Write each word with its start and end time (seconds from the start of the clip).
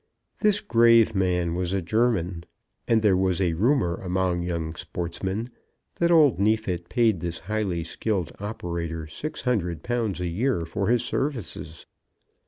This 0.39 0.61
grave 0.61 1.13
man 1.13 1.53
was 1.53 1.73
a 1.73 1.79
German, 1.83 2.45
and 2.87 3.01
there 3.03 3.15
was 3.15 3.39
a 3.39 3.53
rumour 3.53 3.97
among 4.01 4.41
young 4.41 4.73
sportsmen 4.73 5.51
that 5.97 6.09
old 6.09 6.39
Neefit 6.39 6.89
paid 6.89 7.19
this 7.19 7.37
highly 7.41 7.83
skilled 7.83 8.31
operator 8.39 9.05
£600 9.05 10.19
a 10.19 10.25
year 10.27 10.65
for 10.65 10.87
his 10.87 11.05
services! 11.05 11.85